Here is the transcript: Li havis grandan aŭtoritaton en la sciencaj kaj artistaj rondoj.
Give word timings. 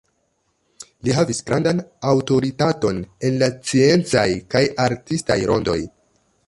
Li 1.07 1.13
havis 1.17 1.41
grandan 1.49 1.81
aŭtoritaton 2.13 3.03
en 3.29 3.39
la 3.43 3.51
sciencaj 3.59 4.27
kaj 4.57 4.65
artistaj 4.89 5.41
rondoj. 5.53 5.81